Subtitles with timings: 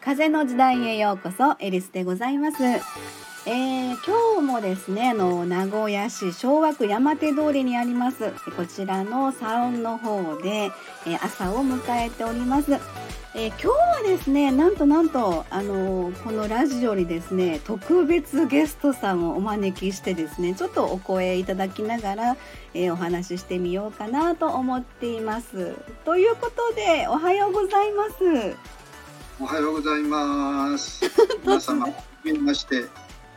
[0.00, 2.62] 風の時代へようこそエリスでございます。
[2.64, 10.70] えー、今日もですねあの名古屋市昭和区山手通りにありますこちらのサロンの方で、
[11.04, 12.70] えー、朝を迎えております。
[13.34, 22.36] えー、今日はですねなんとなんとあのこのラジオにですね特別ゲストさんをお招きしてですねちょっとお声いただきながら、
[22.74, 25.74] えお話ししてみようかなと思っています。
[26.04, 28.56] ということでおはようございます。
[29.40, 31.02] おはようございます。
[31.42, 31.92] 皆様、は
[32.24, 32.84] じめまして、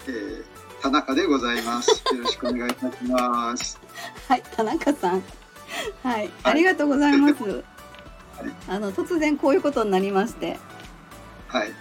[0.08, 0.44] えー、
[0.82, 2.04] 田中でございます。
[2.14, 3.80] よろしくお願いいたします。
[4.28, 5.24] はい、田中さん。
[6.04, 7.75] はい、ありがとうございます。
[8.38, 10.58] はい、あの突然こういうことになりまして。
[11.48, 11.72] はい。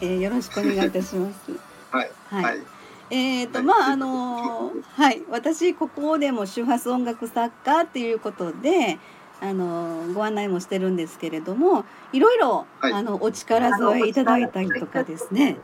[0.00, 1.52] えー、よろしくお願いいたします。
[1.90, 2.10] はい。
[2.28, 2.62] はい。
[3.10, 8.98] えっ、ー、と、まああのはい私ここでも周波数音楽作家っていうことで
[9.40, 15.58] あのご案内もしてるんですけれどもいろいろ、はい、あのお力添えいただいたりとかですね。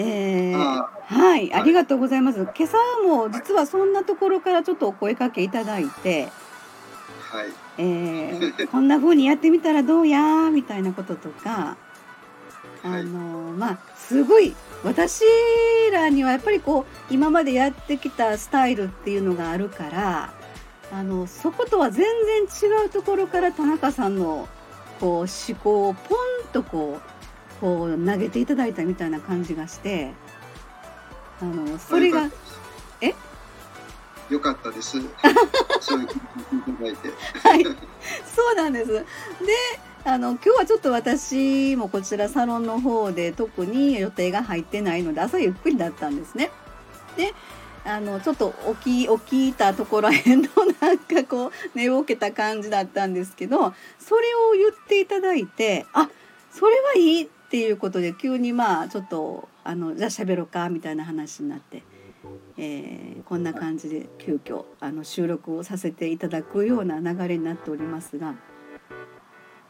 [0.00, 2.38] えー、はい、ありがとうございます。
[2.38, 6.28] 今朝も実はそんなところからちょっとお声かけいただいて、
[7.32, 7.46] はい、
[7.78, 11.76] えー、こんな風にやってみたらどうやみたいなこととか、
[12.82, 15.22] あのまあすごい私
[15.92, 20.38] らにはやっぱりこう今までやってきたスタイルっていうのがあるから。
[20.90, 22.06] あのそことは全
[22.48, 24.48] 然違うところから田中さんの
[25.00, 30.12] こう思考をポンとこうこう投げていただいたみたいな感じがして
[31.40, 32.30] あのそれが
[33.00, 33.14] え？
[34.30, 34.98] よかったです。
[35.80, 37.08] そういう聞いただいて。
[37.48, 38.92] はい、そうなんです。
[38.92, 39.04] で、
[40.04, 46.50] あの今日はちょっと私もこちらサロンの方で特に予定が入ってないので朝ゆっくりだったんですね。
[47.16, 47.34] で、
[47.84, 50.48] あのちょっと起き起きたところへんの
[50.80, 56.10] なんかこう寝ぼけた感じだったんですけどそれを言っていただいてあ
[56.50, 61.82] それはいいっていうことで急にまあちょっとあのじゃあ喋ろうかみたいな話になって、
[62.56, 68.34] えー、こんな感じで急遽あの収録をさせていただくような流れになっておりますが。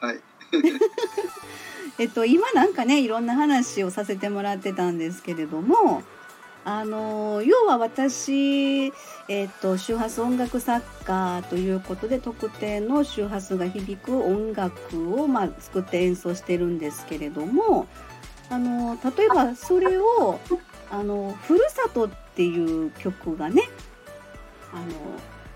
[0.00, 0.20] はい
[1.98, 6.02] えっと今なんかねいろんな話をさせてもらってたんですけれども
[6.64, 8.88] あの要は私、
[9.28, 17.86] えーと、周波数音楽作家ということで特定の周波数が響く音楽を、まあ、作って演奏してるんですけれども
[18.50, 20.38] あの例えばそれを
[20.90, 21.60] あの「ふる
[22.06, 23.62] さと」っていう曲がね
[24.72, 24.84] あの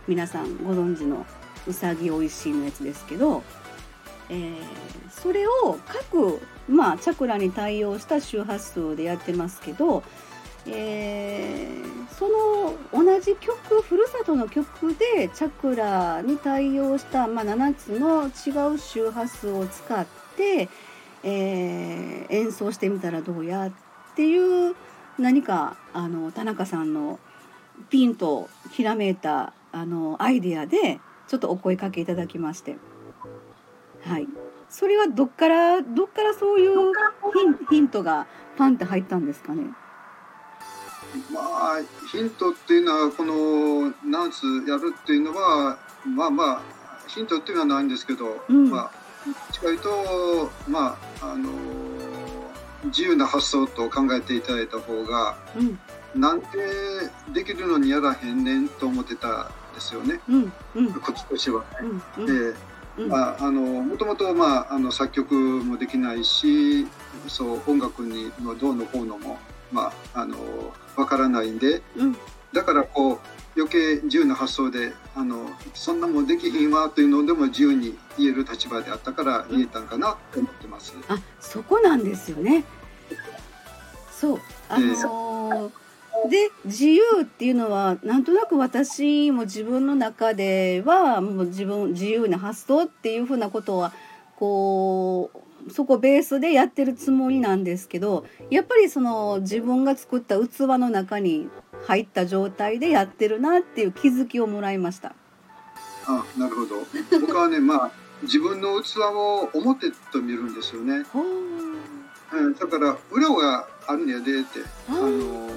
[0.09, 1.25] 皆さんご存知の
[1.67, 3.43] 「うさぎおいしい」のやつですけど、
[4.29, 4.61] えー、
[5.11, 10.03] それを各、まあ、チャクラに対応した周波数でやってますけど
[10.65, 20.69] えー、その同じ曲ふるさとの曲でチャクラに対応した、まあ、7つの違う周波数を使って、
[21.25, 23.73] えー、演奏してみたらどうやっ
[24.15, 24.77] ていう
[25.19, 27.19] 何かあの田中さんの
[27.91, 32.77] ピンとひらめいたあのアイデアでちょっとお声かけいただきまして。
[34.05, 34.29] はい。
[34.69, 36.73] それはどっからどっからそういう
[37.69, 39.65] ヒントがパンって入ったんですかね？
[41.31, 41.81] まあ
[42.11, 46.63] ヒントっていうのはこのナンスやるっていうのはまあまあ
[47.07, 51.51] ヒントっていうのはないんですけど、うん、まあ近いとまああの
[52.85, 56.47] 自由な発想と考えていただいた方が、うん、なんで
[57.33, 60.53] できるのにやらへんねんと思ってたんですよね、うん。
[60.75, 61.65] うん、こっちとしては、
[62.19, 62.27] ね。
[62.27, 66.87] でまあ、あのもともと、まあ、あの作曲もできないし
[67.27, 69.39] そう音楽にのどうのこうのも
[69.73, 70.37] まあ、あの
[70.97, 72.17] わからないんで、うん、
[72.53, 73.19] だからこう
[73.57, 80.95] 余計自由な発想であのそんなもんできひんわというのでも自由に言える立場であったから言えたんかなと思ってます。
[81.09, 82.65] あそこなんですよね。
[84.11, 85.83] そうあのー
[86.29, 93.93] で自由っていうのはなんとなく私も自分の中ではもう自分自由な発想っていうふうなことは
[94.37, 95.31] こ
[95.67, 101.49] うそこベースでやってるつもりなんですけどやっぱりその自分が作った器の中に
[101.87, 105.15] 入った状態でやってるなっていう気づきをもらいました。
[106.07, 106.87] あなるほど。
[107.21, 107.91] 僕はねまあ
[108.23, 111.05] 自分の器を表と見るんですよね。
[112.33, 112.51] う。
[112.51, 114.61] ん、だから裏があるんやでって。
[114.89, 115.51] あの、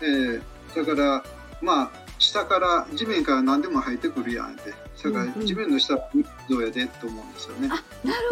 [0.00, 0.42] えー、
[0.74, 1.24] だから
[1.60, 4.74] まあ下から地面から何でも入ってくるやんって
[5.04, 6.08] だから地面の下は
[6.48, 7.68] どうやでと思うんですよね。
[7.68, 7.82] なる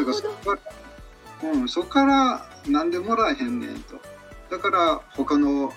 [0.04, 0.58] ほど。
[1.52, 4.00] うん、そこから何でもらえへんねんと。
[4.50, 5.72] だから他の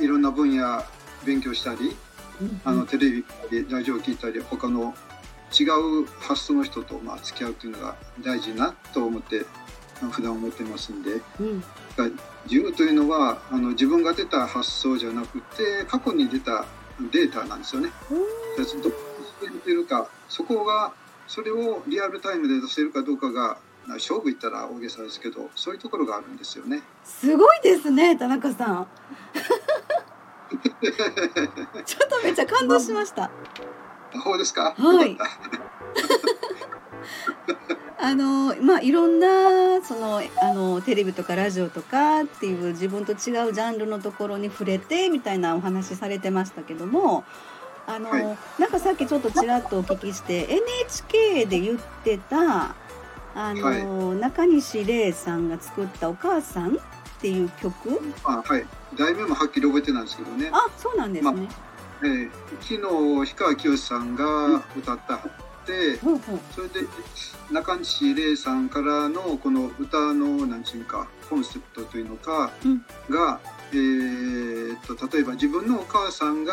[0.00, 0.82] いろんな分野
[1.24, 1.96] 勉強したり、
[2.40, 3.24] うんうん、あのテレビ
[3.70, 4.94] ラジオ聞いたり他の
[5.58, 9.44] 違う発想の人とまあ付き合うというのが大事なと思って
[10.10, 11.62] 普段思ってますんで、うん、
[12.44, 16.66] 自由というのはあの自分が出た発想じゃなくて過去に出た
[17.12, 17.90] データなんですよね。
[18.58, 18.96] どこ
[19.48, 20.92] に出るかそこが
[21.26, 26.82] それをリアルタイムで出せるかどうかが勝負いったら大げさですけどそういうところがあるんですよね。
[27.04, 28.86] すごいですね田中さん。
[31.84, 33.30] ちょっとめっちゃ感動しました。
[34.22, 34.74] そうですか？
[34.76, 35.16] はい。
[37.98, 47.24] あのまあいろんなそのあのテレビとかラジオとかっていう自分と違うジャンルのところに触れてみたいなお話されてましたけども
[47.86, 52.74] あの、はい、なんかさっきちょっとちらっとお聞きして NHK で言ってた
[53.34, 56.78] あの、はい、中西礼さんが作った「お母さん」っ
[57.24, 58.02] ていう曲？
[58.24, 58.66] あはい。
[58.98, 60.50] 題名もはっきり覚えてないんですけどね。
[60.52, 61.48] あそうなんですね、ま
[62.02, 62.30] えー、
[62.60, 65.20] 昨日氷川きよしさんが歌ったっ
[65.64, 65.96] て
[66.54, 66.86] それで
[67.50, 72.50] 中西礼さんからのこの歌の何て言うかコンセプトというのか
[73.08, 73.40] が、
[73.72, 76.52] えー、と例えば自分のお母さんが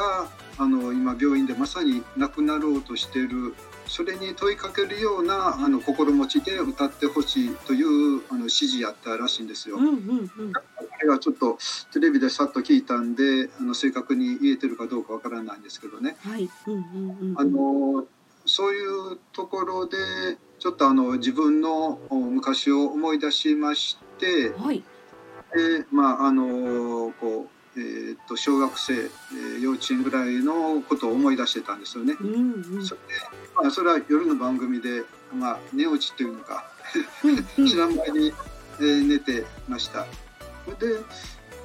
[0.57, 3.56] あの今病院でまさに亡くなろうとしている
[3.91, 9.75] それに問いかけるようなあの心持ちで歌ってほしいというあの指示やったらしいんですよ。
[9.75, 9.93] うんうんう
[10.23, 10.61] ん、こ
[11.01, 11.57] れはちょっと
[11.91, 16.15] テレビでさっと聞いたんであの正確に言えてるかどうかわからないんですけどね。
[16.21, 18.05] はいうんうんうん、あの
[18.45, 19.97] そういうところで
[20.59, 24.83] ちょっとあの自分の昔を思い出しまして、はい、
[25.53, 32.15] でまああのこう、えー、っと小学生、えー、幼稚園ぐらいのことを思い出してたんですよね。
[32.21, 35.04] うんうん、それで、まあ、それは夜の番組で、
[35.34, 36.66] まあ、寝落ちというのか
[37.56, 38.34] 知らん間に、
[38.80, 40.06] えー、寝てました。
[40.80, 41.00] で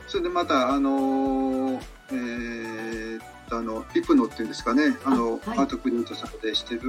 [0.06, 3.20] それでまたあのえー、
[3.50, 6.82] あのピプノっていうんですかねあの、はい、アートクリエイトさんでしてる、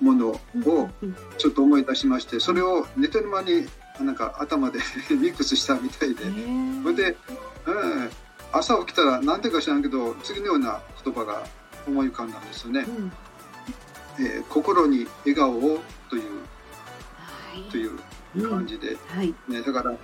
[0.00, 0.40] ものを
[1.38, 3.66] ちょっと思い出しましてそれを寝てる間に
[4.00, 4.78] なんか頭で
[5.10, 6.24] ミックスしたみたいで。
[6.82, 7.16] それで、
[7.66, 8.10] うん、
[8.52, 11.44] 朝起きたら何でか知らんけど次のような言葉が
[11.86, 12.80] 思い浮かんだんですよね。
[12.80, 13.12] うん、
[14.18, 16.22] えー、心に笑顔をという、
[17.16, 17.98] はい、という
[18.48, 18.96] 感じで、うん。
[19.16, 19.94] はい、ね、だから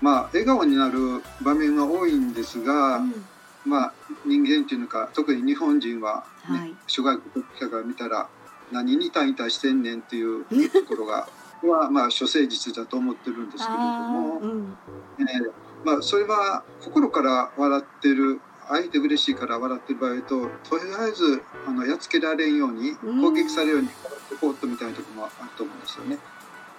[0.00, 3.24] まあ笑顔になる場面が多いんですが、うん。
[3.64, 3.92] まあ、
[4.26, 8.28] 人間っていうのか特に日本人は、ね、はい、諸外国者が見たら
[8.70, 11.28] 何に対対してんねんっていうところが
[11.66, 14.76] は、まあ、諸誠実だと思ってるんですけれども、うん、
[15.20, 15.52] えー、
[15.84, 26.18] まあ、それは心から笑ってる相手嬉しいから笑ってる場合ととりあえずあのやっつけられんように攻撃されるように笑ってこうとみたいなところもあると思うんですよね。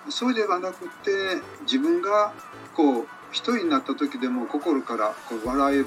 [0.10, 2.34] そうではなくて自分が
[2.76, 5.86] こう一人になった時でも心からこう笑える。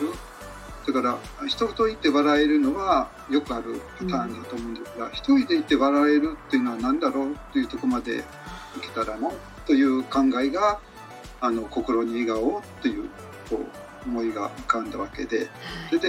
[0.86, 8.22] だから人といて笑えるのはよくあるパターンだと思うんですが、うん、一人でいて笑えるっていうのは何だろうっていうとこまでい
[8.80, 9.30] けたらな
[9.66, 10.80] という考えが
[11.42, 13.10] あの心に笑顔という
[13.50, 15.48] こう思いが浮かんだわけで
[15.88, 16.08] それで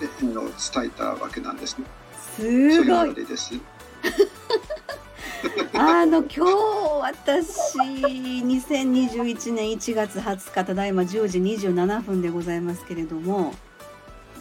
[0.00, 1.86] 伝えたわけなんですね。
[2.36, 3.14] すごい。
[5.74, 6.40] あの今日
[7.00, 13.54] 私2021年1月20日ただいま10時27分でございますけれども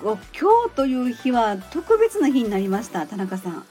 [0.01, 3.65] 今日という日は特別な日になりました田中さん。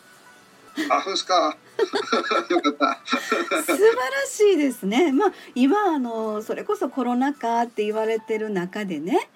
[0.91, 1.57] あそうですか。
[2.51, 3.01] よかった。
[3.07, 5.13] 素晴らしいですね。
[5.13, 9.29] まあ今あのそれこそコロナ禍って言われてる中でね。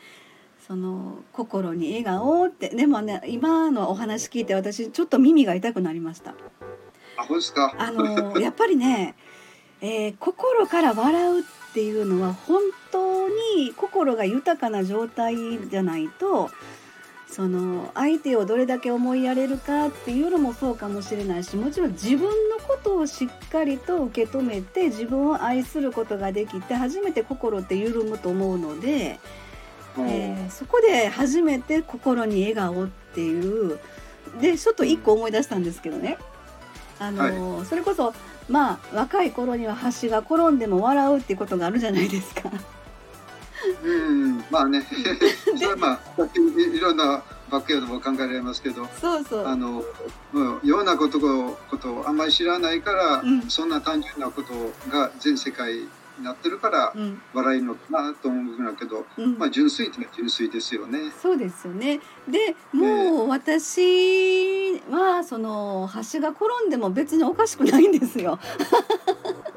[0.67, 6.35] その心に笑顔ってでもね今のお話聞いて私ちょっと耳が痛くなりました。
[7.17, 7.75] あ、そうですか。
[7.79, 9.15] あのやっぱりね、
[9.81, 11.43] えー、心から笑うっ
[11.73, 12.61] ていうのは本
[12.93, 15.37] 当に心が豊かな状態
[15.69, 16.51] じゃないと。
[17.31, 29.21] その相手をどれだけ思いやれるかっていうのもそうかもしれないしもちろん自分のことをしっかりと受け止めて自分を愛することができて初めて心って緩むと思うので、
[29.99, 33.79] えー、そこで初めて心に笑顔っていう
[34.41, 36.19] でちょっと一個思い出したんですけどね。
[36.99, 38.15] あの、はい、それこそ
[38.49, 42.51] まあ若い頃には橋が転んでも笑うっていうことがあるじゃないですか。
[43.85, 44.87] うんまあね
[45.57, 49.83] それはまあいろんなバックヤードも考えられますけどそうそうあの、
[50.33, 54.53] うん、ようなことことをあんまり知らないから、うん、そんな単純なこと
[54.91, 55.89] が全世界
[56.23, 56.93] なってるから
[57.33, 61.13] 笑いのかなと思うんだけど、うん、まあ純粋って純粋ですよね。
[61.23, 62.01] そうですよね。
[62.29, 68.39] でもう私はその橋が転んでも別におかしくないんですよ。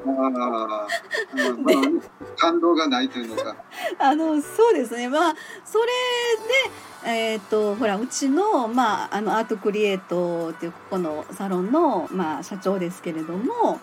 [0.06, 0.86] ああ
[2.36, 3.56] 感動がないというのか。
[3.98, 5.08] あのそうですね。
[5.08, 5.86] まあそれ
[7.04, 13.80] でえっ、ー、とほらうちのまああのアートクリエイトっていうここのサロンのまあ社長ですけれども。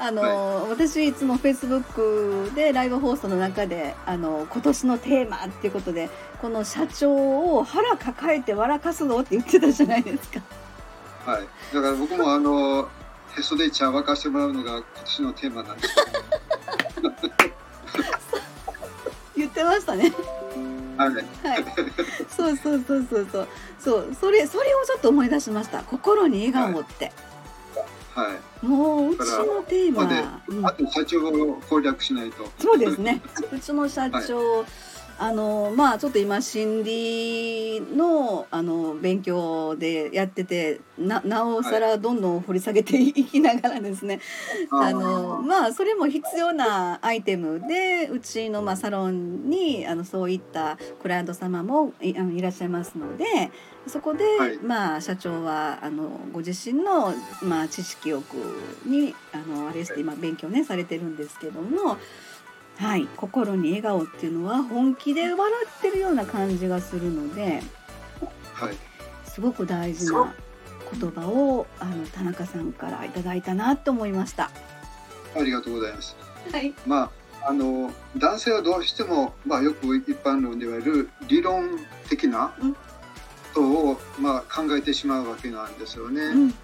[0.00, 6.08] あの、はい、私いつもフェイスブックでライブ放送の中であの今年のテーマっていうことで
[6.40, 7.12] この社長
[7.56, 10.40] を腹抱えて笑かすのって言ってたじゃないですか。
[11.26, 11.48] はい。
[11.74, 12.88] だから僕もあの
[13.36, 15.96] へそで茶沸かしてもらうのが今年のテーマなんです。
[19.36, 20.12] 言ってましたね。
[20.96, 21.14] はい。
[21.14, 21.24] はい。
[22.28, 23.48] そうそうそうそうそう。
[23.78, 25.82] そうそれそれをちょっと思い出しました。
[25.82, 27.12] 心に笑顔って。
[28.14, 28.26] はい。
[28.26, 32.48] はい、もううちのテーマ、うん、あと社長を攻略しないと。
[32.58, 33.22] そうですね。
[33.52, 34.60] うちの社長。
[34.60, 34.66] はい
[35.20, 44.20] あのまあちょっと今心理のあの勉強でやっててななおさらどんどん掘り下げていきながらですね、
[44.70, 53.24] はい、あのまあそれも必要なアイテムでうちのまあサロンにあのそういったクライアント様もいあのいらっしゃいますので
[53.88, 58.34] そこで、はい、まあ社長はあのご自身のまあ知識欲
[58.86, 61.96] にあのあれして今勉強ねされてるんですけども。
[62.78, 67.60] はい、心に笑顔っていうのは本気で笑ってるような感じがするので、
[68.54, 68.76] はい、
[69.24, 70.32] すごく大事な
[70.92, 74.50] 言葉をあの田中さんからいただいたなと思いました。
[75.36, 76.16] ありがとうございます。
[76.52, 76.72] はい。
[76.86, 77.10] ま
[77.42, 82.74] ああの男性はどうしてもまあよく一般論で言われる理論的なこ
[83.54, 86.22] とを、まあ考えてしまうわけなんですよね。
[86.22, 86.54] うん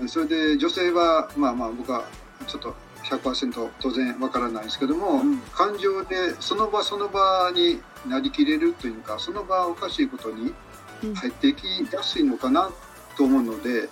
[0.00, 2.04] うん、それで女性はまあまあ僕は
[2.46, 2.74] ちょっと
[3.08, 10.54] 100%当然わからないですけども、うん、感情でその場その場になりきれるというかその場おかしいことに
[11.14, 12.70] 入っていきやすいのかな
[13.16, 13.88] と思うので、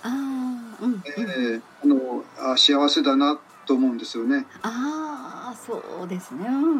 [0.81, 4.45] うんえー、あのあ幸せだなと思うんですよね。
[4.61, 6.45] ああそうですね。
[6.47, 6.73] うんうんう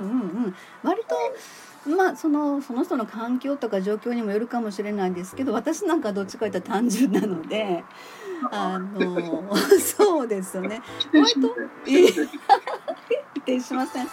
[0.47, 0.55] ん。
[0.83, 1.15] 割と
[1.87, 7.83] まあそのその人の環境とか状況にもよるかもしれないんですけど私なんかどっちかというと単純なので
[8.51, 10.81] あの そうですよね。
[11.13, 11.55] 割と
[13.61, 14.07] しません。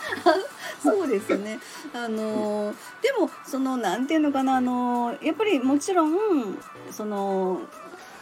[0.83, 1.59] そうですね。
[1.93, 6.59] あのでもそのなんていうのかなあのやっぱりもちろん
[6.91, 7.61] その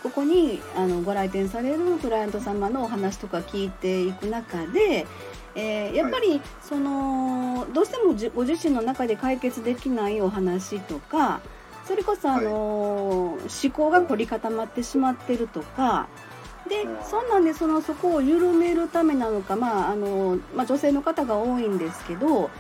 [0.03, 5.07] ここにあのご来店されるクライアント様のお話とか聞いていく中で、
[5.55, 11.41] えー、やっぱりそのどうしてもご自身の中で解決できないお話とか
[11.87, 16.09] それこそあの、はい、思考が凝り固まってしまってるとか
[16.69, 22.51] でそんなんでそのそこを緩めるためなのか、まああのまあ、女性の方が多いんですけど、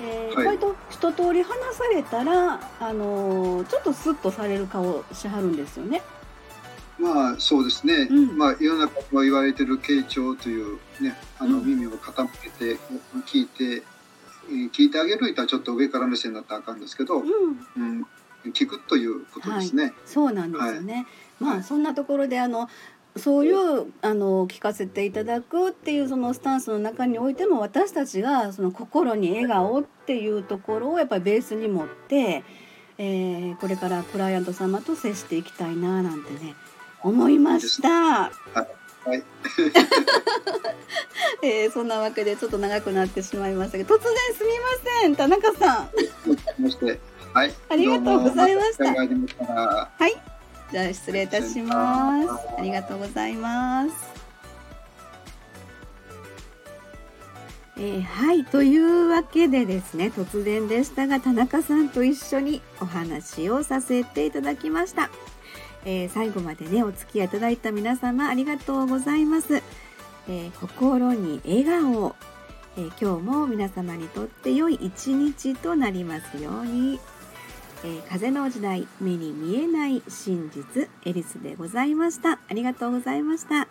[0.00, 6.02] えー、はい、割と一通り話されたらあのちょっとスッとされる顔しはるんですよね。
[6.98, 12.78] まあそうですね、うん、まあ世の中は言われてる傾聴というねあの耳を傾けて
[13.26, 13.82] 聞いて、
[14.48, 17.26] うん、聞いてあげるいたらちょっと上から目線になったらあかんですけど、うん、
[17.76, 18.06] うん
[18.50, 19.84] 聞くということですね。
[19.84, 20.94] はい、そうなんですよね。
[20.94, 21.04] はい、
[21.40, 22.68] まあそんなところであの
[23.16, 32.42] そういうあの聞かせていただくっていうそのスタンスの中においても私たちがその心に笑顔っていうところをやっぱりベースに持って、
[32.98, 36.54] えー、これからクライアント様と接していきたいななんてね
[37.02, 37.90] 思いました。
[37.90, 38.82] はい。
[39.04, 39.22] はい、
[41.42, 44.66] えー、そんなわけでちょっと長くなってしまいましたけど突然すみま
[45.00, 45.90] せん田中さん。
[47.34, 47.54] はい。
[47.68, 48.84] ありがとうございました。
[48.84, 50.12] はい。
[50.70, 52.28] じゃあ失礼いたします。
[52.58, 54.12] ありがとうございます。
[57.78, 65.10] えー、はいというわけでですね突然でしたが田中さんと一緒にお話をさせていただきました、
[65.84, 69.62] えー、最後までねお付き合いいただいた皆様ありがとうございます、
[70.28, 72.14] えー、心に笑顔、
[72.76, 77.00] え今日も皆様にとって良い一日となりますように。
[77.84, 83.66] えー、風の時代目に見えない真実エリスでございましたありがとうございました